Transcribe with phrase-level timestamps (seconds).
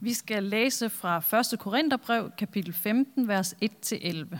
[0.00, 1.58] Vi skal læse fra 1.
[1.58, 3.54] Korintherbrev, kapitel 15, vers
[3.92, 4.36] 1-11.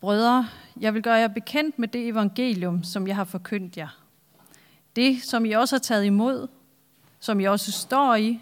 [0.00, 0.48] Brødre,
[0.80, 3.88] jeg vil gøre jer bekendt med det evangelium, som jeg har forkyndt jer.
[4.96, 6.48] Det, som I også har taget imod,
[7.20, 8.40] som I også står i,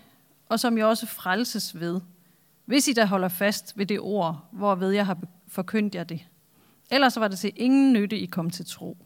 [0.49, 2.01] og som I også frelses ved,
[2.65, 6.27] hvis I da holder fast ved det ord, hvorved jeg har forkyndt jer det.
[6.91, 8.97] Ellers var det til ingen nytte, I kom til tro.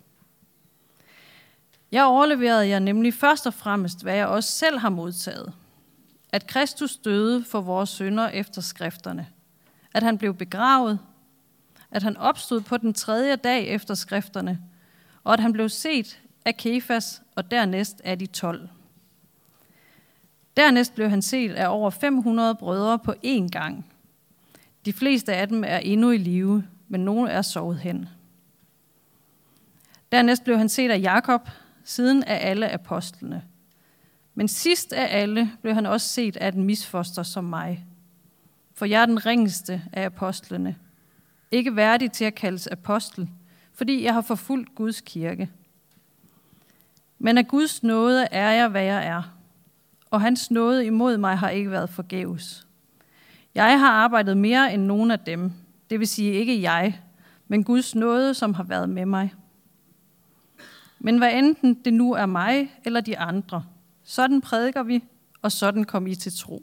[1.92, 5.52] Jeg overleverede jer nemlig først og fremmest, hvad jeg også selv har modtaget.
[6.32, 9.28] At Kristus døde for vores synder efter skrifterne.
[9.94, 10.98] At han blev begravet.
[11.90, 14.60] At han opstod på den tredje dag efter skrifterne.
[15.24, 18.68] Og at han blev set af Kefas og dernæst af de tolv.
[20.56, 23.86] Dernæst blev han set af over 500 brødre på én gang.
[24.84, 28.08] De fleste af dem er endnu i live, men nogle er sovet hen.
[30.12, 31.48] Dernæst blev han set af Jakob,
[31.84, 33.42] siden af alle apostlene.
[34.38, 37.86] Men sidst af alle blev han også set af den misfoster som mig.
[38.74, 40.76] For jeg er den ringeste af apostlene.
[41.50, 43.28] Ikke værdig til at kaldes apostel,
[43.74, 45.50] fordi jeg har forfulgt Guds kirke.
[47.18, 49.22] Men af Guds nåde er jeg, hvad jeg er.
[50.10, 52.66] Og hans nåde imod mig har ikke været forgæves.
[53.54, 55.52] Jeg har arbejdet mere end nogen af dem.
[55.90, 57.00] Det vil sige ikke jeg,
[57.48, 59.34] men Guds nåde, som har været med mig.
[60.98, 63.64] Men hvad enten det nu er mig eller de andre,
[64.08, 65.04] sådan prædiker vi,
[65.42, 66.62] og sådan kom I til tro.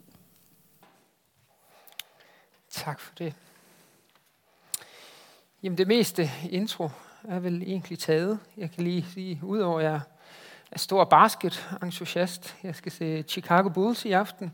[2.70, 3.34] Tak for det.
[5.62, 6.90] Jamen det meste intro
[7.24, 8.38] er vel egentlig taget.
[8.56, 10.00] Jeg kan lige sige, udover at jeg
[10.70, 12.56] er stor basket-entusiast.
[12.62, 14.52] Jeg skal se Chicago Bulls i aften.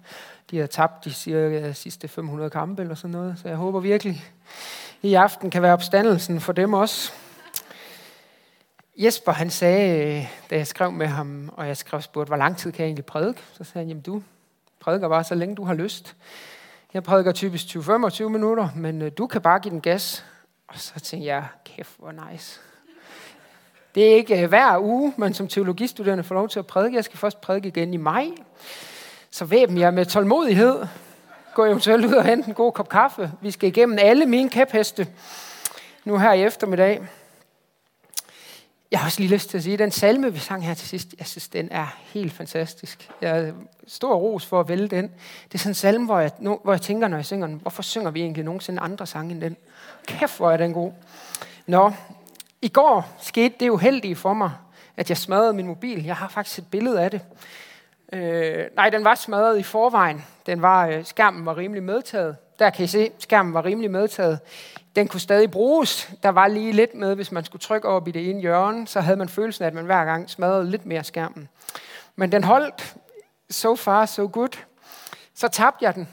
[0.51, 4.25] De har tabt de cirka sidste 500 kampe eller sådan noget, så jeg håber virkelig,
[5.03, 7.13] i aften kan være opstandelsen for dem også.
[8.97, 12.57] Jesper han sagde, øh, da jeg skrev med ham, og jeg skrev spurgte, hvor lang
[12.57, 13.43] tid kan jeg egentlig prædike?
[13.53, 14.23] Så sagde han, jamen du
[14.81, 16.17] prædiker bare så længe du har lyst.
[16.95, 20.25] Jeg prædiker typisk 20-25 minutter, men øh, du kan bare give den gas.
[20.69, 22.61] Og så tænkte jeg, kæft hvor nice.
[23.95, 26.97] Det er ikke øh, hver uge, man som teologistuderende får lov til at prædike.
[26.97, 28.27] Jeg skal først prædike igen i maj.
[29.31, 30.86] Så væb jeg med tålmodighed.
[31.55, 33.33] Gå eventuelt ud og hente en god kop kaffe.
[33.41, 35.08] Vi skal igennem alle mine kæpheste
[36.05, 37.08] nu her i eftermiddag.
[38.92, 40.89] Jeg har også lige lyst til at sige, at den salme, vi sang her til
[40.89, 43.11] sidst, jeg synes, den er helt fantastisk.
[43.20, 43.53] Jeg er
[43.86, 45.11] stor ros for at vælge den.
[45.45, 47.83] Det er sådan en salme, hvor jeg, hvor jeg tænker, når jeg synger den, hvorfor
[47.83, 49.57] synger vi egentlig nogensinde andre sange end den?
[50.07, 50.92] Kæft, hvor er den god.
[51.67, 51.92] Nå,
[52.63, 54.51] i går skete det uheldige for mig,
[54.97, 56.05] at jeg smadrede min mobil.
[56.05, 57.20] Jeg har faktisk et billede af det.
[58.13, 60.25] Øh, nej, den var smadret i forvejen.
[60.47, 62.36] Den var, øh, skærmen var rimelig medtaget.
[62.58, 64.39] Der kan I se, skærmen var rimelig medtaget.
[64.97, 66.11] Den kunne stadig bruges.
[66.23, 69.01] Der var lige lidt med, hvis man skulle trykke op i det ene hjørne, så
[69.01, 71.48] havde man følelsen af, at man hver gang smadrede lidt mere skærmen.
[72.17, 72.97] Men den holdt
[73.51, 74.58] so far, so good.
[75.35, 76.08] Så tabte jeg den,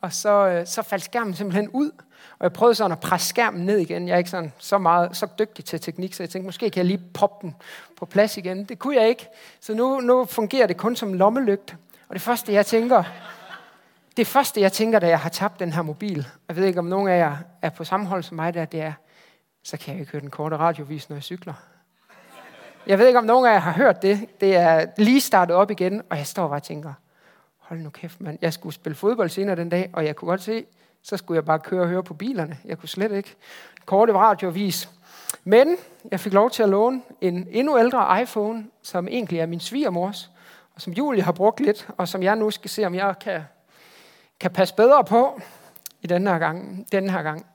[0.00, 1.90] og så, øh, så faldt skærmen simpelthen ud.
[2.38, 4.08] Og jeg prøvede sådan at presse skærmen ned igen.
[4.08, 6.78] Jeg er ikke sådan, så, meget, så dygtig til teknik, så jeg tænkte, måske kan
[6.78, 7.56] jeg lige poppe den
[7.96, 8.64] på plads igen.
[8.64, 9.28] Det kunne jeg ikke.
[9.60, 11.76] Så nu, nu fungerer det kun som lommelygt.
[12.08, 13.04] Og det første, jeg tænker,
[14.20, 16.84] det første, jeg tænker, da jeg har tabt den her mobil, jeg ved ikke, om
[16.84, 18.92] nogen af jer er på samme hold som mig der, det er,
[19.62, 21.54] så kan jeg ikke høre den korte radiovis, når jeg cykler.
[22.86, 24.40] Jeg ved ikke, om nogen af jer har hørt det.
[24.40, 26.92] Det er lige startet op igen, og jeg står bare og tænker,
[27.58, 28.38] hold nu kæft, mand.
[28.42, 30.64] Jeg skulle spille fodbold senere den dag, og jeg kunne godt se,
[31.02, 32.58] så skulle jeg bare køre og høre på bilerne.
[32.64, 33.34] Jeg kunne slet ikke.
[33.86, 34.90] Korte radiovis.
[35.44, 35.76] Men
[36.10, 40.30] jeg fik lov til at låne en endnu ældre iPhone, som egentlig er min svigermors,
[40.74, 43.42] og som Julie har brugt lidt, og som jeg nu skal se, om jeg kan
[44.40, 45.40] kan passe bedre på
[46.02, 46.86] i den her gang.
[46.92, 47.46] Den her gang.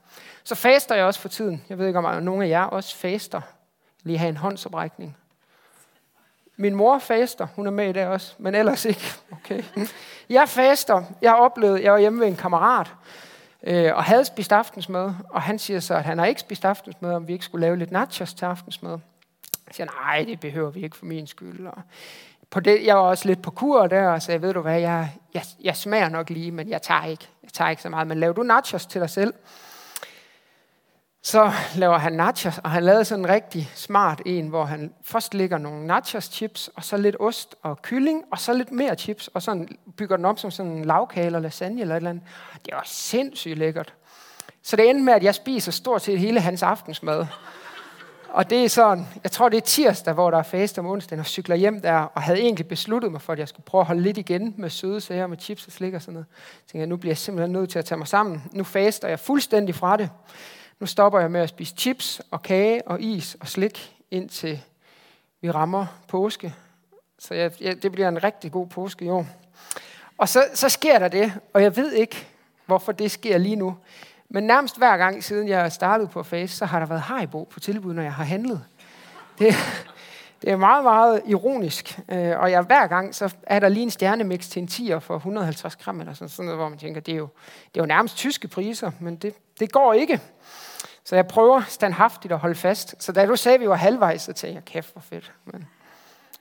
[0.44, 1.64] Så faster jeg også for tiden.
[1.70, 3.42] Jeg ved ikke, om nogen af jer også faster.
[4.04, 5.18] Lige have en håndsoprækning.
[6.58, 9.14] Min mor faster, hun er med i det også, men ellers ikke.
[9.32, 9.64] Okay.
[10.30, 11.04] Jeg faster.
[11.22, 12.94] Jeg har jeg var hjemme ved en kammerat,
[13.64, 17.14] øh, og havde spist aftensmad, og han siger så, at han har ikke spist aftensmad,
[17.14, 19.00] om vi ikke skulle lave lidt nachos til aftensmad.
[19.68, 21.68] Jeg siger, nej, det behøver vi ikke for min skyld.
[21.68, 21.82] Og
[22.56, 25.12] på det, jeg var også lidt på kur der, og sagde, ved du hvad, jeg,
[25.34, 27.28] jeg, jeg smager nok lige, men jeg tager ikke.
[27.44, 28.08] Jeg tager ikke så meget.
[28.08, 29.34] Men laver du nachos til dig selv?
[31.24, 35.34] Så laver han nachos, og han lavede sådan en rigtig smart en, hvor han først
[35.34, 39.28] lægger nogle nachos chips, og så lidt ost og kylling, og så lidt mere chips,
[39.28, 39.66] og så
[39.98, 42.24] bygger den op som sådan en lavkage eller lasagne eller et eller andet.
[42.66, 43.94] Det var sindssygt lækkert.
[44.62, 47.26] Så det endte med, at jeg spiser stort set hele hans aftensmad.
[48.36, 51.20] Og det er sådan, jeg tror det er tirsdag, hvor der er faste om onsdagen,
[51.20, 53.88] og cykler hjem der, og havde egentlig besluttet mig for, at jeg skulle prøve at
[53.88, 56.26] holde lidt igen med søde sager, med chips og slik og sådan noget.
[56.64, 58.44] Jeg tænkte, nu bliver jeg simpelthen nødt til at tage mig sammen.
[58.52, 60.10] Nu faster jeg fuldstændig fra det.
[60.80, 64.62] Nu stopper jeg med at spise chips og kage og is og slik, indtil
[65.42, 66.54] vi rammer påske.
[67.20, 69.28] Så jeg, jeg, det bliver en rigtig god påske i år.
[70.18, 72.28] Og så, så sker der det, og jeg ved ikke,
[72.66, 73.78] hvorfor det sker lige nu.
[74.30, 77.60] Men nærmest hver gang, siden jeg startede på Face, så har der været Haribo på
[77.60, 78.64] tilbud, når jeg har handlet.
[79.40, 79.56] Det,
[80.42, 82.00] det er meget, meget ironisk.
[82.10, 85.16] Øh, og jeg, hver gang, så er der lige en stjernemix til en 10'er for
[85.16, 87.28] 150 gram, eller sådan, sådan noget, hvor man tænker, det er jo,
[87.74, 90.22] det er jo nærmest tyske priser, men det, det går ikke.
[91.04, 92.96] Så jeg prøver standhaftigt at holde fast.
[93.00, 95.32] Så da du sagde, at vi var halvvejs, så tænkte jeg, kæft, hvor fedt.
[95.46, 95.68] Men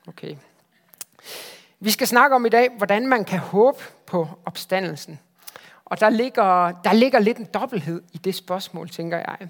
[0.08, 0.36] okay.
[1.81, 5.19] Vi skal snakke om i dag, hvordan man kan håbe på opstandelsen.
[5.84, 9.48] Og der ligger, der ligger lidt en dobbelthed i det spørgsmål, tænker jeg.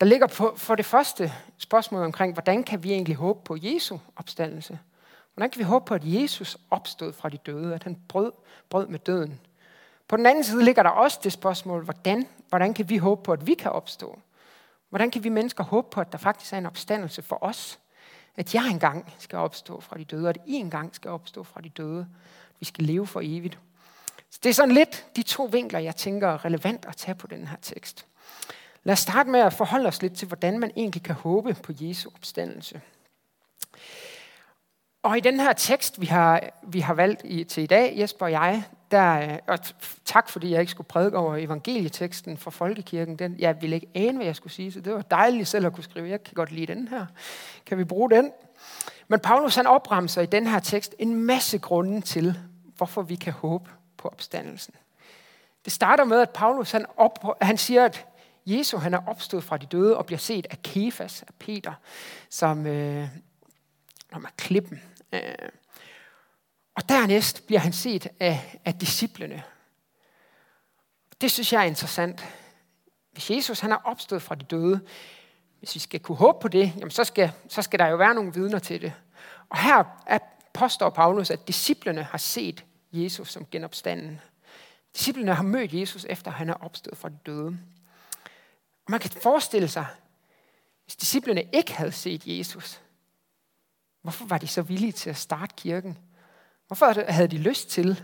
[0.00, 3.98] Der ligger på, for det første spørgsmål omkring, hvordan kan vi egentlig håbe på Jesu
[4.16, 4.78] opstandelse?
[5.34, 8.32] Hvordan kan vi håbe på, at Jesus opstod fra de døde, at han brød,
[8.70, 9.40] brød med døden?
[10.08, 13.32] På den anden side ligger der også det spørgsmål, hvordan, hvordan kan vi håbe på,
[13.32, 14.18] at vi kan opstå?
[14.88, 17.78] Hvordan kan vi mennesker håbe på, at der faktisk er en opstandelse for os?
[18.36, 21.60] At jeg engang skal opstå fra de døde, og at I engang skal opstå fra
[21.60, 22.06] de døde.
[22.60, 23.58] Vi skal leve for evigt.
[24.30, 27.26] Så det er sådan lidt de to vinkler, jeg tænker er relevant at tage på
[27.26, 28.06] den her tekst.
[28.84, 31.72] Lad os starte med at forholde os lidt til, hvordan man egentlig kan håbe på
[31.80, 32.80] Jesu opstandelse.
[35.02, 38.26] Og i den her tekst, vi har, vi har valgt i, til i dag, Jesper
[38.26, 39.58] og jeg, der, og
[40.04, 43.16] tak fordi jeg ikke skulle prædike over evangelieteksten fra folkekirken.
[43.16, 45.72] Den, jeg ville ikke ane, hvad jeg skulle sige, så det var dejligt selv at
[45.72, 46.08] kunne skrive.
[46.08, 47.06] Jeg kan godt lide den her.
[47.66, 48.32] Kan vi bruge den?
[49.08, 52.38] Men Paulus han opremser i den her tekst en masse grunde til,
[52.76, 53.70] hvorfor vi kan håbe
[54.06, 54.74] på opstandelsen.
[55.64, 58.06] Det starter med, at Paulus han, op, han siger, at
[58.46, 61.72] Jesus han er opstået fra de døde og bliver set af Kefas, af Peter,
[62.30, 63.08] som, øh,
[64.12, 64.82] som er klippen.
[65.12, 65.48] Øh.
[66.74, 69.42] Og dernæst bliver han set af, af disciplene.
[71.20, 72.24] Det synes jeg er interessant.
[73.12, 74.80] Hvis Jesus han er opstået fra de døde,
[75.58, 78.14] hvis vi skal kunne håbe på det, jamen så, skal, så skal der jo være
[78.14, 78.92] nogle vidner til det.
[79.48, 80.18] Og her er
[80.52, 82.64] påstår Paulus, at disciplene har set
[82.96, 84.20] Jesus som genopstanden.
[84.94, 87.58] Disciplene har mødt Jesus, efter han er opstået fra de døde.
[88.84, 89.86] Og man kan forestille sig,
[90.84, 92.80] hvis disciplene ikke havde set Jesus,
[94.02, 95.98] hvorfor var de så villige til at starte kirken?
[96.66, 98.02] Hvorfor havde de lyst til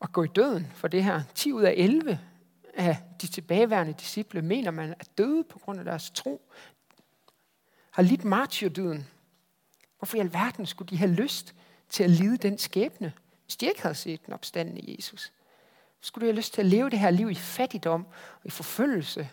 [0.00, 1.22] at gå i døden for det her?
[1.34, 2.20] 10 ud af 11
[2.74, 6.52] af de tilbageværende disciple mener man er døde på grund af deres tro.
[7.90, 9.06] Har lidt martyrdøden.
[9.98, 11.54] Hvorfor i alverden skulle de have lyst
[11.88, 13.12] til at lide den skæbne,
[13.46, 15.32] hvis de ikke havde set den opstandende Jesus?
[16.00, 18.06] Skulle de have lyst til at leve det her liv i fattigdom
[18.40, 19.28] og i forfølgelse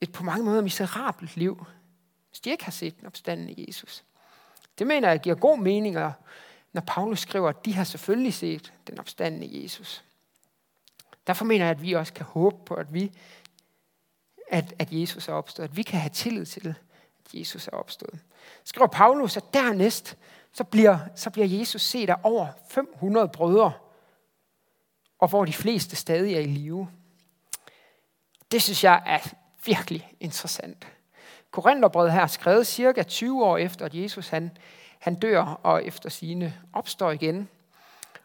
[0.00, 1.66] et på mange måder miserabelt liv,
[2.28, 4.04] hvis de ikke har set den opstandende Jesus.
[4.78, 5.94] Det mener jeg giver god mening,
[6.72, 10.04] når Paulus skriver, at de har selvfølgelig set den opstandende Jesus.
[11.26, 13.12] Derfor mener jeg, at vi også kan håbe på, at, vi,
[14.48, 15.68] at, at Jesus er opstået.
[15.68, 16.68] At vi kan have tillid til,
[17.24, 18.20] at Jesus er opstået.
[18.64, 20.16] Skriver Paulus, at dernæst,
[20.54, 23.72] så bliver, så bliver Jesus set af over 500 brødre,
[25.18, 26.88] og hvor de fleste stadig er i live.
[28.52, 29.18] Det synes jeg er
[29.66, 30.86] virkelig interessant.
[31.50, 34.50] Korintherbrevet her er skrevet cirka 20 år efter, at Jesus han,
[34.98, 37.48] han dør og efter sine opstår igen.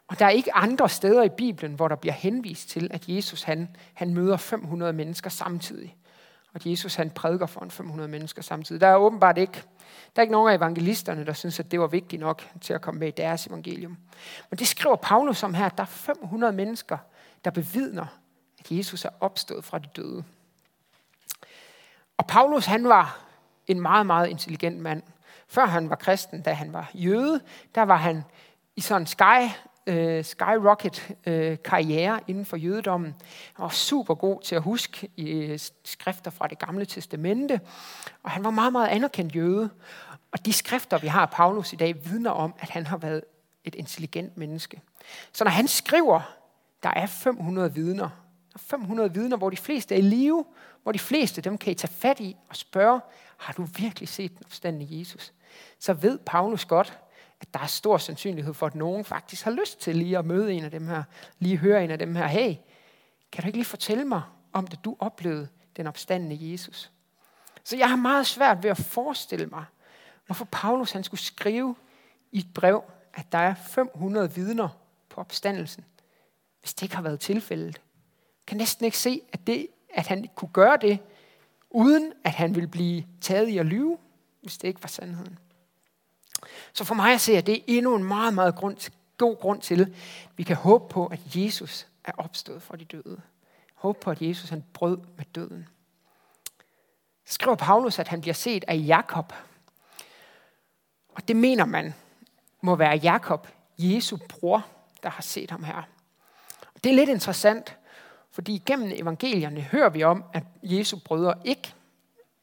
[0.08, 3.44] Og der er ikke andre steder i Bibelen, hvor der bliver henvist til, at Jesus
[3.44, 5.96] han, han møder 500 mennesker samtidig.
[6.48, 8.82] Og at Jesus han prædiker for en 500 mennesker samtidig.
[8.82, 9.64] Der er åbenbart ikke,
[10.16, 12.82] der er ikke nogen af evangelisterne, der synes, at det var vigtigt nok til at
[12.82, 13.98] komme med i deres evangelium.
[14.50, 16.98] Men det skriver Paulus om her, at der er 500 mennesker,
[17.46, 18.06] der bevidner,
[18.60, 20.24] at Jesus er opstået fra de døde.
[22.18, 23.20] Og Paulus, han var
[23.68, 25.04] en meget, meget intelligent mand.
[25.48, 27.42] Før han var kristen, da han var jøde,
[27.76, 28.24] der var han
[28.76, 29.50] i sådan en sky,
[29.90, 33.16] øh, skyrocket øh, karriere inden for jødedommen.
[33.54, 37.62] Han var super god til at huske i øh, skrifter fra det gamle testamente.
[38.24, 39.70] Og han var meget, meget anerkendt jøde.
[40.32, 43.22] Og de skrifter, vi har af Paulus i dag, vidner om, at han har været
[43.64, 44.82] et intelligent menneske.
[45.34, 46.22] Så når han skriver,
[46.84, 48.10] der er 500 vidner,
[48.54, 50.46] der er 500 vidner, hvor de fleste er i live,
[50.84, 53.02] hvor de fleste dem kan I tage fat i og spørge,
[53.38, 55.34] har du virkelig set den opstandende Jesus?
[55.80, 57.00] Så ved Paulus godt,
[57.42, 60.54] at der er stor sandsynlighed for, at nogen faktisk har lyst til lige at møde
[60.54, 61.04] en af dem her,
[61.40, 62.56] lige høre en af dem her, hey,
[63.32, 64.22] kan du ikke lige fortælle mig
[64.54, 66.92] om det, du oplevede den opstandende Jesus?
[67.64, 69.66] Så jeg har meget svært ved at forestille mig,
[70.26, 71.76] hvorfor Paulus han skulle skrive
[72.32, 74.70] i et brev, at der er 500 vidner
[75.10, 75.86] på opstandelsen,
[76.60, 77.76] hvis det ikke har været tilfældet.
[77.76, 81.00] Jeg kan næsten ikke se, at det at han kunne gøre det,
[81.70, 83.98] uden at han ville blive taget i at lyve,
[84.42, 85.40] hvis det ikke var sandheden.
[86.74, 89.62] Så for mig at se, at det er endnu en meget, meget grund, god grund
[89.62, 89.88] til, at
[90.36, 93.22] vi kan håbe på, at Jesus er opstået fra de døde.
[93.76, 95.68] Håbe på, at Jesus han brød med døden.
[97.26, 99.34] Så skriver Paulus, at han bliver set af Jakob.
[101.10, 101.94] Og det mener man
[102.62, 104.66] må være Jakob, Jesu bror.
[105.04, 105.84] der har set ham her.
[106.84, 107.78] Det er lidt interessant,
[108.32, 111.74] fordi gennem evangelierne hører vi om, at Jesu brødre ikke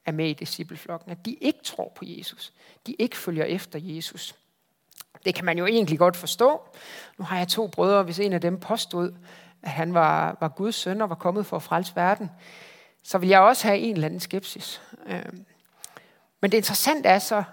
[0.06, 2.52] er med i discipleflokken, at de ikke tror på Jesus,
[2.86, 4.34] de ikke følger efter Jesus.
[5.25, 6.60] Det kan man jo egentlig godt forstå.
[7.18, 9.12] Nu har jeg to brødre, hvis en af dem påstod,
[9.62, 12.30] at han var, var Guds søn og var kommet for at frelse verden,
[13.02, 14.82] så vil jeg også have en eller anden skepsis.
[15.06, 15.44] Øhm,
[16.40, 17.44] men det interessante er så,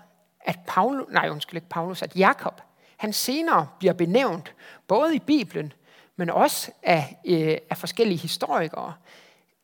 [0.41, 2.61] at Paulus, nej undskyld ikke Paulus, at Jakob,
[2.97, 4.55] han senere bliver benævnt,
[4.87, 5.73] både i Bibelen,
[6.15, 8.93] men også af, øh, af forskellige historikere,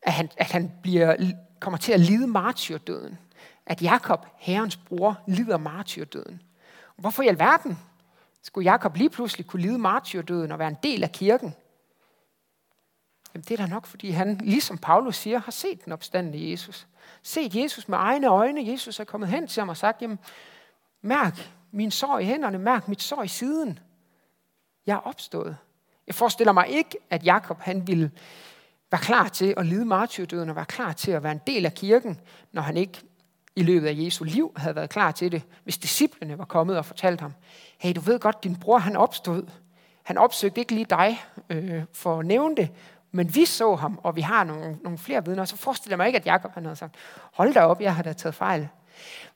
[0.01, 3.17] at han, at han bliver, kommer til at lide martyrdøden.
[3.65, 6.41] At Jakob, herrens bror, lider martyrdøden.
[6.95, 7.79] Hvorfor i alverden
[8.43, 11.53] skulle Jakob lige pludselig kunne lide martyrdøden og være en del af kirken?
[13.33, 16.87] Jamen det er da nok, fordi han, ligesom Paulus siger, har set den opstandende Jesus.
[17.23, 18.71] Set Jesus med egne øjne.
[18.71, 20.19] Jesus er kommet hen til ham og sagt, jamen,
[21.01, 23.79] mærk min sår i hænderne, mærk mit sår i siden.
[24.85, 25.57] Jeg er opstået.
[26.07, 28.11] Jeg forestiller mig ikke, at Jakob han ville
[28.91, 31.73] var klar til at lide martyrdøden og var klar til at være en del af
[31.73, 32.19] kirken,
[32.51, 33.01] når han ikke
[33.55, 36.85] i løbet af Jesu liv havde været klar til det, hvis disciplene var kommet og
[36.85, 37.33] fortalt ham,
[37.77, 39.43] hey, du ved godt, din bror han opstod.
[40.03, 42.69] Han opsøgte ikke lige dig øh, for at nævne det,
[43.11, 46.07] men vi så ham, og vi har nogle, nogle flere vidner, så forestiller jeg mig
[46.07, 46.95] ikke, at Jakob han havde sagt,
[47.33, 48.67] hold da op, jeg har da taget fejl.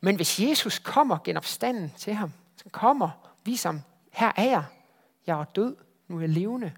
[0.02, 3.10] Men hvis Jesus kommer genopstanden til ham, så kommer,
[3.46, 3.82] viser ham,
[4.12, 4.64] her er jeg,
[5.28, 5.76] jeg er død,
[6.08, 6.72] nu er jeg levende,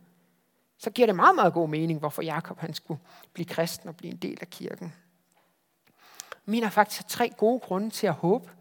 [0.85, 2.99] så giver det meget, meget god mening, hvorfor Jakob han skulle
[3.33, 4.93] blive kristen og blive en del af kirken.
[6.31, 8.51] Jeg mener faktisk tre gode grunde til at håbe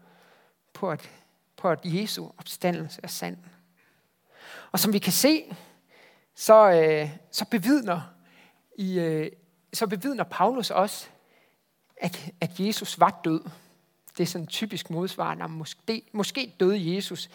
[0.73, 1.09] på, at,
[1.57, 3.37] på at Jesu opstandelse er sand.
[4.71, 5.55] Og som vi kan se,
[6.35, 8.01] så, øh, så, bevidner,
[8.77, 9.31] i, øh,
[9.73, 11.07] så bevidner Paulus også,
[11.97, 13.41] at, at Jesus var død.
[14.17, 17.29] Det er sådan en typisk modsvar, når måske, måske døde Jesus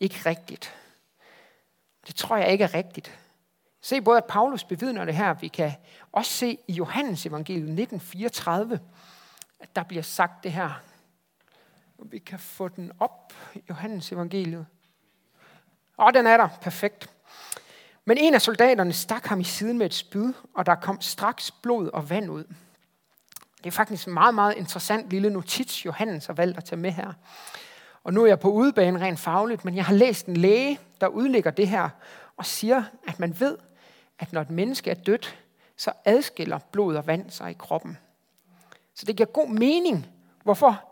[0.00, 0.74] ikke rigtigt.
[2.06, 3.18] Det tror jeg ikke er rigtigt.
[3.86, 5.34] Se både, at Paulus bevidner det her.
[5.34, 5.72] Vi kan
[6.12, 8.80] også se i Johannes evangeliet 1934,
[9.60, 10.70] at der bliver sagt det her.
[11.98, 13.32] Vi kan få den op,
[13.68, 14.66] Johannes evangeliet.
[15.96, 17.10] Og den er der, perfekt.
[18.04, 21.50] Men en af soldaterne stak ham i siden med et spyd, og der kom straks
[21.50, 22.44] blod og vand ud.
[23.58, 26.90] Det er faktisk en meget, meget interessant lille notits, Johannes har valgt at tage med
[26.90, 27.12] her.
[28.04, 31.06] Og nu er jeg på udebane rent fagligt, men jeg har læst en læge, der
[31.06, 31.88] udlægger det her
[32.36, 33.56] og siger, at man ved,
[34.18, 35.38] at når et menneske er dødt,
[35.76, 37.98] så adskiller blod og vand sig i kroppen.
[38.94, 40.06] Så det giver god mening,
[40.42, 40.82] hvorfor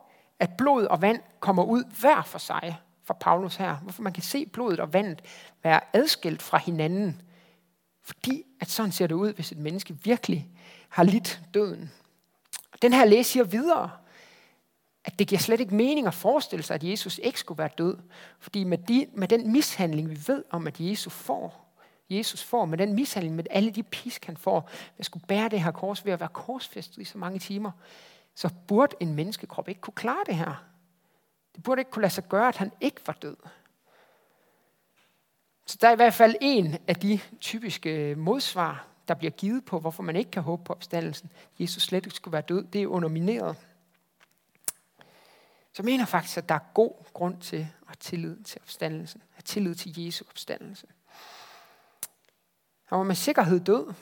[0.40, 3.76] at blod og vand kommer ud hver for sig for Paulus her.
[3.76, 5.22] Hvorfor man kan se blodet og vandet
[5.62, 7.22] være adskilt fra hinanden.
[8.02, 10.48] Fordi at sådan ser det ud, hvis et menneske virkelig
[10.88, 11.92] har lidt døden.
[12.82, 13.90] Den her læge siger videre,
[15.04, 17.96] at det giver slet ikke mening at forestille sig, at Jesus ikke skulle være død.
[18.38, 21.63] Fordi med, de, med den mishandling, vi ved om, at Jesus får,
[22.10, 25.60] Jesus får, med den mishandling, med alle de pisk, han får, at skulle bære det
[25.60, 27.70] her kors ved at være korsfæstet i så mange timer,
[28.34, 30.64] så burde en menneskekrop ikke kunne klare det her.
[31.54, 33.36] Det burde ikke kunne lade sig gøre, at han ikke var død.
[35.66, 39.64] Så der er i hvert fald en af de typiske øh, modsvar, der bliver givet
[39.64, 41.32] på, hvorfor man ikke kan håbe på opstandelsen.
[41.58, 42.64] Jesus slet ikke skulle være død.
[42.64, 43.56] Det er undermineret.
[45.72, 49.20] Så jeg mener faktisk, at der er god grund til at have tillid til opstandelsen.
[49.20, 50.86] At have tillid til Jesu opstandelse.
[52.84, 53.94] Han var med sikkerhed død.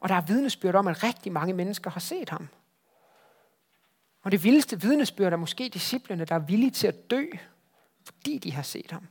[0.00, 2.48] Og der er vidnesbyrd om, at rigtig mange mennesker har set ham.
[4.22, 7.24] Og det vildeste vidnesbyrd er måske disciplene, der er villige til at dø,
[8.04, 9.06] fordi de har set ham.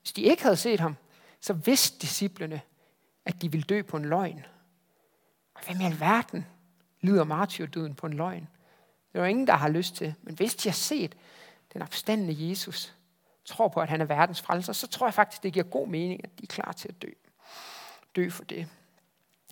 [0.00, 0.96] Hvis de ikke havde set ham,
[1.40, 2.60] så vidste disciplene,
[3.24, 4.44] at de ville dø på en løgn.
[5.54, 6.46] Og hvem i alverden
[7.00, 8.48] lider martyrdøden på en løgn?
[9.12, 10.14] Det er jo ingen, der har lyst til.
[10.22, 11.16] Men hvis de har set
[11.72, 12.94] den opstandende Jesus,
[13.44, 16.24] tror på, at han er verdens frelser, så tror jeg faktisk, det giver god mening,
[16.24, 17.08] at de er klar til at dø.
[18.16, 18.66] Dø for det.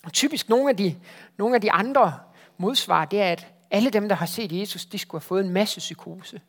[0.05, 0.97] Og typisk nogle af de,
[1.37, 2.19] nogle af de andre
[2.59, 5.51] modsvar, det er, at alle dem, der har set Jesus, de skulle have fået en
[5.51, 6.41] masse psykose.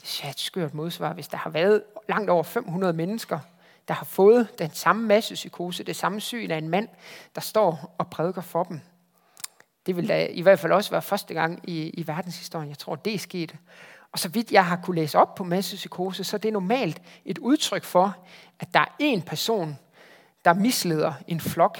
[0.00, 3.38] Det er et skørt modsvar, hvis der har været langt over 500 mennesker,
[3.88, 6.88] der har fået den samme masse psykose, det samme syn af en mand,
[7.34, 8.80] der står og prædiker for dem.
[9.86, 12.96] Det vil da i hvert fald også være første gang i, i verdenshistorien, jeg tror,
[12.96, 13.56] det er sket.
[14.12, 17.38] Og så vidt jeg har kunne læse op på massepsykose, så er det normalt et
[17.38, 18.16] udtryk for,
[18.60, 19.78] at der er en person,
[20.46, 21.78] der misleder en flok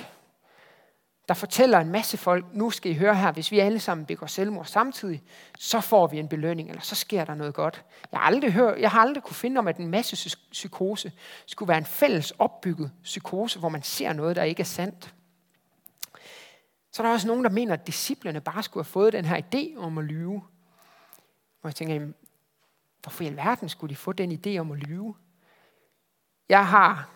[1.28, 4.26] der fortæller en masse folk, nu skal I høre her, hvis vi alle sammen begår
[4.26, 5.22] selvmord samtidig,
[5.58, 7.84] så får vi en belønning, eller så sker der noget godt.
[8.12, 11.12] Jeg har aldrig, hørt, jeg har aldrig kunne finde om, at en masse psykose
[11.46, 15.14] skulle være en fælles opbygget psykose, hvor man ser noget, der ikke er sandt.
[16.92, 19.42] Så er der også nogen, der mener, at disciplerne bare skulle have fået den her
[19.42, 20.42] idé om at lyve.
[21.60, 22.12] Hvor jeg tænker,
[23.02, 25.14] hvorfor i alverden skulle de få den idé om at lyve?
[26.48, 27.15] Jeg har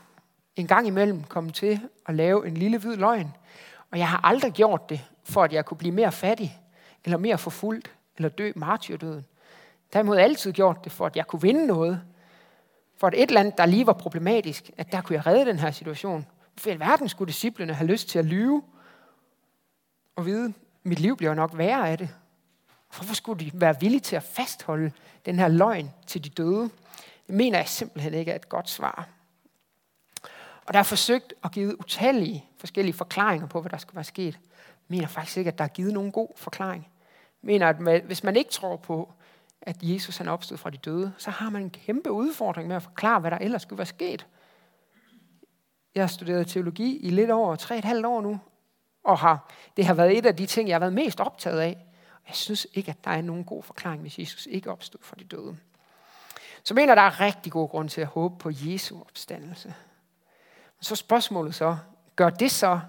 [0.60, 3.32] en gang imellem komme til at lave en lille hvid løgn.
[3.90, 6.60] Og jeg har aldrig gjort det, for at jeg kunne blive mere fattig,
[7.04, 9.26] eller mere forfulgt, eller dø martyrdøden.
[9.92, 12.02] Derimod altid gjort det, for at jeg kunne vinde noget.
[12.96, 15.58] For at et eller andet, der lige var problematisk, at der kunne jeg redde den
[15.58, 16.26] her situation.
[16.56, 18.62] For i verden skulle disciplene have lyst til at lyve
[20.16, 20.52] og vide, at
[20.82, 22.08] mit liv bliver nok værre af det.
[22.96, 24.92] Hvorfor skulle de være villige til at fastholde
[25.26, 26.70] den her løgn til de døde?
[27.26, 29.08] Det mener jeg simpelthen ikke er et godt svar.
[30.70, 34.34] Og der er forsøgt at give utallige forskellige forklaringer på, hvad der skulle være sket.
[34.34, 36.88] Jeg mener faktisk ikke, at der er givet nogen god forklaring.
[37.42, 39.12] Jeg mener, at hvis man ikke tror på,
[39.62, 42.82] at Jesus han opstod fra de døde, så har man en kæmpe udfordring med at
[42.82, 44.26] forklare, hvad der ellers skulle være sket.
[45.94, 48.40] Jeg har studeret teologi i lidt over tre et halvt år nu,
[49.04, 51.86] og har, det har været et af de ting, jeg har været mest optaget af.
[52.26, 55.24] Jeg synes ikke, at der er nogen god forklaring, hvis Jesus ikke opstod fra de
[55.24, 55.56] døde.
[56.64, 59.74] Så mener der er rigtig god grund til at håbe på Jesu opstandelse.
[60.80, 61.76] Så spørgsmålet så,
[62.16, 62.80] gør det så,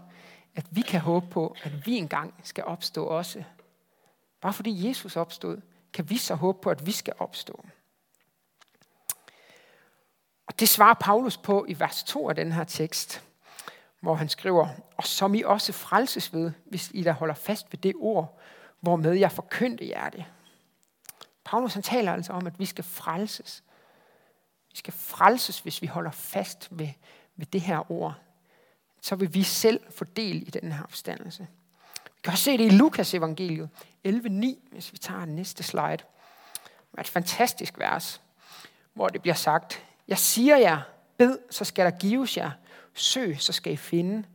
[0.55, 3.43] at vi kan håbe på, at vi engang skal opstå også?
[4.41, 5.61] Bare fordi Jesus opstod,
[5.93, 7.65] kan vi så håbe på, at vi skal opstå?
[10.47, 13.23] Og det svarer Paulus på i vers 2 af den her tekst,
[13.99, 14.67] hvor han skriver,
[14.97, 18.39] og som I også frelses ved, hvis I der holder fast ved det ord,
[18.79, 20.25] hvormed jeg forkyndte jer det.
[21.43, 23.63] Paulus han taler altså om, at vi skal frelses.
[24.71, 26.89] Vi skal frelses, hvis vi holder fast ved,
[27.41, 28.15] ved det her ord.
[29.01, 31.47] Så vil vi selv få del i den her opstandelse.
[32.05, 33.69] Vi kan også se det i Lukas evangeliet
[34.07, 35.97] 11.9, hvis vi tager næste slide.
[36.91, 38.21] Det er et fantastisk vers,
[38.93, 40.81] hvor det bliver sagt, Jeg siger jer,
[41.17, 42.51] bed, så skal der gives jer.
[42.93, 44.27] Søg, så skal I finde.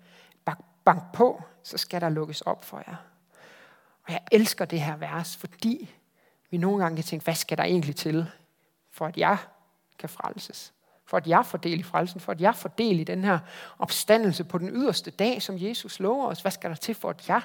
[0.44, 2.96] Bank, bank på, så skal der lukkes op for jer.
[4.02, 5.94] Og jeg elsker det her vers, fordi
[6.50, 8.30] vi nogle gange kan tænke, hvad skal der egentlig til,
[8.90, 9.38] for at jeg
[9.98, 10.72] kan frelses?
[11.06, 13.38] For at jeg får del i frelsen, for at jeg får del i den her
[13.78, 16.40] opstandelse på den yderste dag, som Jesus lover os.
[16.40, 17.42] Hvad skal der til, for at jeg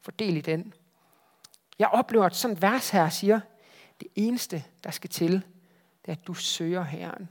[0.00, 0.74] får del i den?
[1.78, 3.40] Jeg oplever, at sådan et vers her siger,
[4.00, 5.32] det eneste, der skal til,
[6.02, 7.28] det er, at du søger Herren.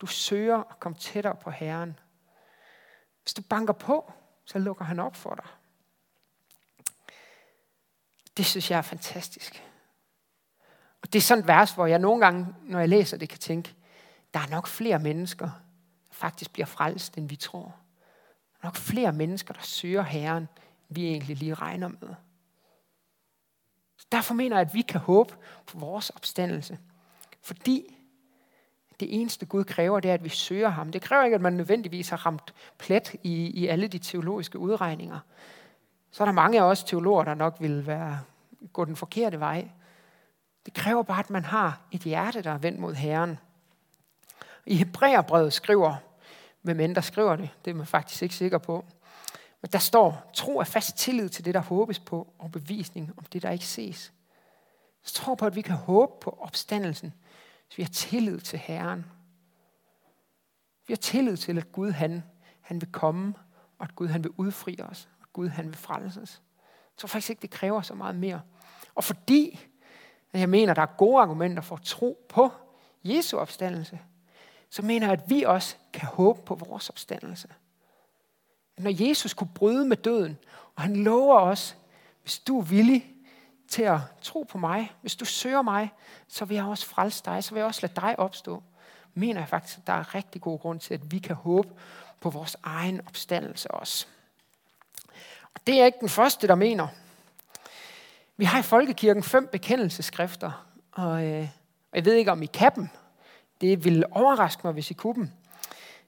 [0.00, 1.98] Du søger at komme tættere på Herren.
[3.22, 4.12] Hvis du banker på,
[4.44, 5.46] så lukker han op for dig.
[8.36, 9.62] Det synes jeg er fantastisk.
[11.02, 13.38] Og det er sådan et vers, hvor jeg nogle gange, når jeg læser det, kan
[13.38, 13.74] tænke,
[14.36, 15.44] der er nok flere mennesker,
[16.08, 17.74] der faktisk bliver frelst, end vi tror.
[18.52, 20.48] Der er nok flere mennesker, der søger Herren, end
[20.88, 22.14] vi egentlig lige regner med.
[24.12, 25.34] Derfor mener jeg, at vi kan håbe
[25.66, 26.78] på vores opstandelse.
[27.42, 27.96] Fordi
[29.00, 30.92] det eneste Gud kræver, det er, at vi søger ham.
[30.92, 35.18] Det kræver ikke, at man nødvendigvis har ramt plet i, i alle de teologiske udregninger.
[36.10, 38.20] Så er der mange af os teologer, der nok vil være,
[38.72, 39.70] gå den forkerte vej.
[40.66, 43.38] Det kræver bare, at man har et hjerte, der er vendt mod Herren.
[44.66, 45.96] I Hebræerbrevet skriver,
[46.62, 48.84] hvem end der skriver det, det er man faktisk ikke sikker på,
[49.62, 53.24] men der står, tro er fast tillid til det, der håbes på, og bevisning om
[53.24, 54.12] det, der ikke ses.
[55.02, 57.14] Så tror på, at vi kan håbe på opstandelsen,
[57.66, 59.06] hvis vi har tillid til Herren.
[60.86, 62.22] Vi har tillid til, at Gud han,
[62.60, 63.34] han vil komme,
[63.78, 66.42] og at Gud han vil udfri os, og at Gud han vil frelse os.
[66.64, 68.40] Jeg tror faktisk ikke, det kræver så meget mere.
[68.94, 69.60] Og fordi
[70.32, 72.50] jeg mener, der er gode argumenter for at tro på
[73.04, 74.00] Jesu opstandelse,
[74.70, 77.48] så mener jeg, at vi også kan håbe på vores opstandelse.
[78.78, 80.38] Når Jesus kunne bryde med døden,
[80.76, 81.76] og han lover os,
[82.22, 83.14] hvis du er villig
[83.68, 85.92] til at tro på mig, hvis du søger mig,
[86.28, 88.62] så vil jeg også frelse dig, så vil jeg også lade dig opstå.
[89.14, 91.68] Mener jeg faktisk, at der er rigtig god grund til, at vi kan håbe
[92.20, 94.06] på vores egen opstandelse også.
[95.54, 96.88] Og det er ikke den første, der mener.
[98.36, 101.48] Vi har i Folkekirken fem bekendelseskrifter, og, øh,
[101.90, 102.88] og jeg ved ikke, om I kan dem.
[103.60, 105.30] Det vil overraske mig, hvis I kunne dem.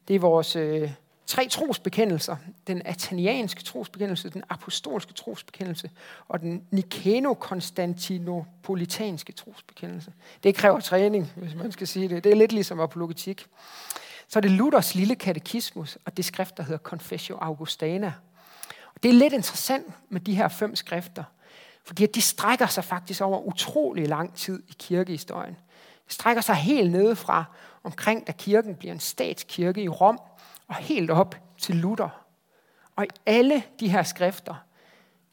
[0.08, 0.90] Det er vores øh,
[1.26, 2.36] tre trosbekendelser.
[2.66, 5.90] Den atanianske trosbekendelse, den apostolske trosbekendelse
[6.28, 10.12] og den nikeno-konstantinopolitanske trosbekendelse.
[10.42, 12.24] Det kræver træning, hvis man skal sige det.
[12.24, 13.46] Det er lidt ligesom apologetik.
[14.28, 18.12] Så er det Luthers lille katekismus, og det skrift, der hedder Confessio Augustana.
[18.94, 21.24] Og det er lidt interessant med de her fem skrifter,
[21.84, 25.56] fordi de strækker sig faktisk over utrolig lang tid i kirkehistorien.
[26.08, 27.44] Strækker sig helt nede fra
[27.82, 30.20] omkring, da kirken bliver en statskirke i Rom,
[30.68, 32.24] og helt op til Luther.
[32.96, 34.54] Og i alle de her skrifter,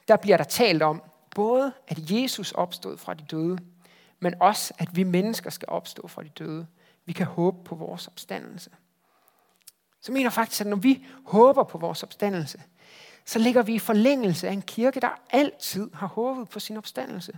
[0.08, 1.04] der bliver der talt om,
[1.36, 3.58] både at Jesus opstod fra de døde,
[4.20, 6.68] men også at vi mennesker skal opstå fra de døde.
[7.06, 8.70] Vi kan håbe på vores opstandelse.
[10.02, 12.62] Så mener faktisk, at når vi håber på vores opstandelse,
[13.26, 17.38] så ligger vi i forlængelse af en kirke, der altid har håbet på sin opstandelse.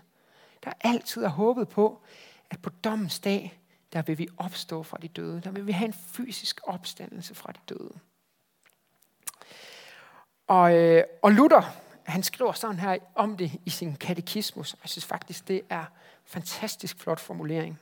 [0.64, 2.02] Der altid har håbet på,
[2.50, 3.60] at på dommens dag
[3.94, 5.42] der vil vi opstå fra de døde.
[5.42, 8.00] Der vil vi have en fysisk opstandelse fra de døde.
[10.48, 11.62] Og, øh, og Luther,
[12.04, 14.76] han skriver sådan her om det i sin katekismus.
[14.84, 15.86] Jeg synes faktisk, det er
[16.26, 17.80] fantastisk flot formulering.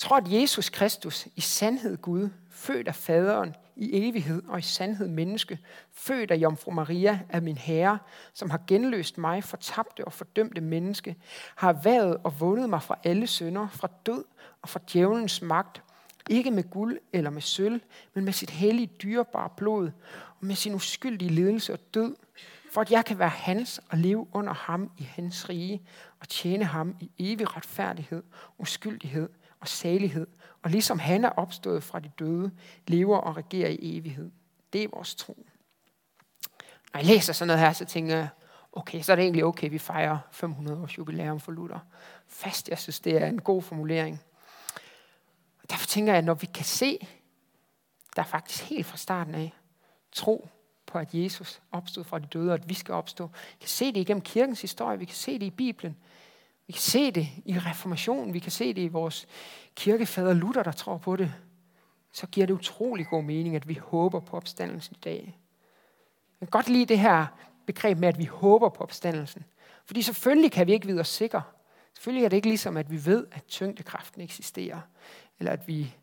[0.00, 5.08] Tror, at Jesus Kristus i sandhed Gud, født af faderen i evighed og i sandhed
[5.08, 5.58] menneske,
[5.92, 7.98] født af Jomfru Maria af min Herre,
[8.32, 11.16] som har genløst mig, fortabte og fordømte menneske,
[11.56, 14.24] har været og vundet mig fra alle synder, fra død
[14.62, 15.82] og fra djævelens magt,
[16.30, 17.80] ikke med guld eller med sølv,
[18.14, 19.90] men med sit hellige dyrebare blod,
[20.40, 22.16] og med sin uskyldige lidelse og død,
[22.72, 25.82] for at jeg kan være hans og leve under ham i hans rige,
[26.20, 28.22] og tjene ham i evig retfærdighed,
[28.58, 29.28] uskyldighed
[29.60, 30.26] og salighed,
[30.62, 32.50] og ligesom han er opstået fra de døde,
[32.86, 34.30] lever og regerer i evighed.
[34.72, 35.46] Det er vores tro.
[36.92, 38.28] Når jeg læser sådan noget her, så tænker jeg,
[38.72, 41.78] okay, så er det egentlig okay, at vi fejrer 500 års jubilæum for Luther.
[42.26, 44.20] Fast, jeg synes, det er en god formulering.
[45.70, 47.08] Derfor tænker jeg, at når vi kan se,
[48.16, 49.52] der er faktisk helt fra starten af,
[50.12, 50.48] tro
[50.86, 53.26] på, at Jesus opstod fra de døde, og at vi skal opstå.
[53.26, 55.96] Vi kan se det igennem kirkens historie, vi kan se det i Bibelen,
[56.70, 59.26] vi kan se det i reformationen, vi kan se det i vores
[59.76, 61.34] kirkefader Luther, der tror på det.
[62.12, 65.38] Så giver det utrolig god mening, at vi håber på opstandelsen i dag.
[66.40, 67.26] Jeg kan godt lide det her
[67.66, 69.44] begreb med, at vi håber på opstandelsen.
[69.84, 71.42] Fordi selvfølgelig kan vi ikke vide os sikre.
[71.94, 74.80] Selvfølgelig er det ikke ligesom, at vi ved, at tyngdekraften eksisterer.
[75.38, 75.94] Eller at vi,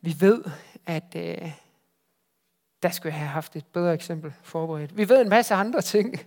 [0.00, 0.44] vi ved,
[0.86, 1.52] at øh,
[2.82, 4.96] der skulle jeg have haft et bedre eksempel forberedt.
[4.96, 6.20] Vi ved en masse andre ting.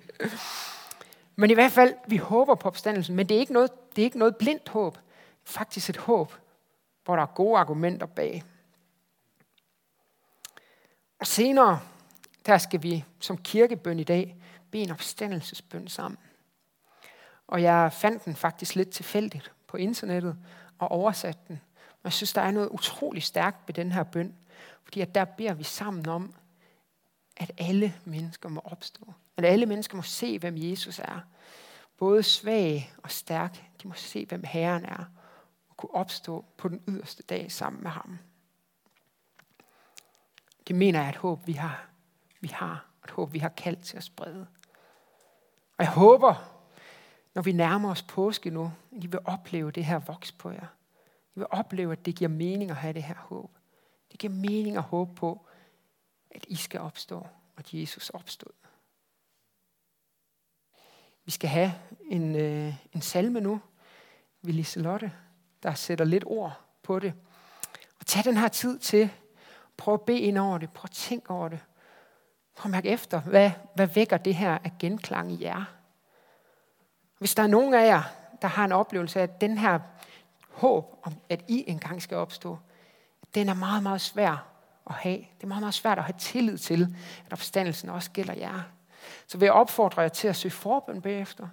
[1.36, 4.06] Men i hvert fald, vi håber på opstandelsen, men det er ikke noget, det er
[4.06, 4.98] ikke noget blindt håb.
[5.44, 6.34] Faktisk et håb,
[7.06, 8.44] hvor der er gode argumenter bag.
[11.20, 11.80] Og senere,
[12.46, 14.36] der skal vi som kirkebøn i dag
[14.72, 16.18] bede en opstandelsesbøn sammen.
[17.48, 20.38] Og jeg fandt den faktisk lidt tilfældigt på internettet
[20.80, 21.62] og oversatte den.
[21.78, 24.36] Og jeg synes, der er noget utrolig stærkt ved den her bøn.
[24.84, 26.34] Fordi at der beder vi sammen om,
[27.38, 29.14] at alle mennesker må opstå.
[29.38, 31.20] At alle mennesker må se, hvem Jesus er.
[31.98, 33.64] Både svag og stærk.
[33.84, 35.06] De må se, hvem Herren er.
[35.70, 38.18] Og kunne opstå på den yderste dag sammen med ham.
[40.68, 41.90] Det mener jeg er et håb, vi har.
[42.40, 44.48] Vi har et håb, vi har kaldt til at sprede.
[45.78, 46.62] Og jeg håber,
[47.34, 50.68] når vi nærmer os påske nu, at I vil opleve det her voks på jer.
[51.36, 53.58] I vil opleve, at det giver mening at have det her håb.
[54.12, 55.48] Det giver mening at håbe på,
[56.32, 58.61] at I skal opstå, og at Jesus opstod.
[61.32, 61.74] Vi skal have
[62.06, 63.62] en, øh, en salme nu,
[64.42, 65.12] ved Liselotte,
[65.64, 67.14] der sætter lidt ord på det.
[68.00, 69.10] Og tag den her tid til,
[69.78, 71.60] prøv at bede ind over det, prøv at tænke over det.
[72.56, 75.64] Prøv at mærke efter, hvad, hvad vækker det her af genklang i jer?
[77.18, 78.04] Hvis der er nogen af jer,
[78.42, 79.80] der har en oplevelse af, at den her
[80.50, 82.58] håb om, at I engang skal opstå,
[83.36, 84.48] den er meget, meget svær
[84.90, 85.18] at have.
[85.18, 88.64] Det er meget, meget svært at have tillid til, at opstandelsen også gælder jer.
[89.28, 91.48] Så vil jeg opfordre jer til at søge forbøn bagefter.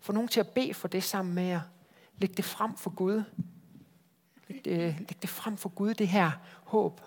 [0.00, 1.60] Få nogen til at bede for det sammen med jer.
[2.18, 3.22] Læg det frem for Gud.
[4.48, 6.30] Læg det, læg det frem for Gud, det her
[6.64, 7.00] håb,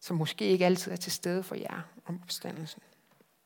[0.00, 2.82] som måske ikke altid er til stede for jer om opstandelsen.